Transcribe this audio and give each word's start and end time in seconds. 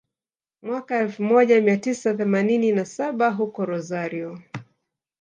mwaka 0.63 0.97
elfu 0.99 1.23
moja 1.23 1.61
mia 1.61 1.77
tisa 1.77 2.13
themanini 2.13 2.71
na 2.71 2.85
saba 2.85 3.29
huko 3.29 3.65
Rosario 3.65 4.39